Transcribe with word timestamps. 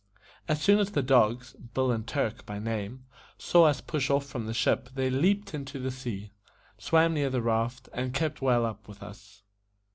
As 0.47 0.59
soon 0.59 0.79
as 0.79 0.89
the 0.93 1.03
dogs 1.03 1.53
(Bill 1.75 1.91
and 1.91 2.07
Turk 2.07 2.43
by 2.43 2.57
name) 2.57 3.05
saw 3.37 3.65
us 3.67 3.81
push 3.81 4.09
off 4.09 4.25
from 4.25 4.47
the 4.47 4.51
ship 4.55 4.89
they 4.95 5.11
leaped 5.11 5.53
in 5.53 5.63
the 5.63 5.91
sea, 5.91 6.31
swam 6.79 7.13
near 7.13 7.29
the 7.29 7.43
raft, 7.43 7.87
and 7.93 8.11
kept 8.11 8.41
well 8.41 8.65
up 8.65 8.87
with 8.87 9.03
us. 9.03 9.43